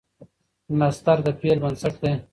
[0.79, 2.13] مصدر د فعل بنسټ دئ.